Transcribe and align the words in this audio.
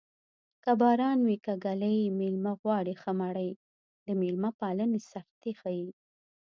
که 0.63 0.71
باران 0.81 1.19
وي 1.27 1.37
که 1.45 1.53
ږلۍ 1.63 1.99
مېلمه 2.19 2.53
غواړي 2.61 2.93
ښه 3.01 3.11
مړۍ 3.19 3.51
د 4.05 4.07
مېلمه 4.21 4.49
پالنې 4.59 4.99
سختي 5.13 5.51
ښيي 5.59 5.87